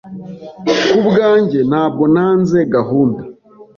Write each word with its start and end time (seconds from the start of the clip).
Ku 0.87 0.99
bwanjye, 1.07 1.59
ntabwo 1.69 2.03
nanze 2.13 2.59
gahunda. 2.75 3.21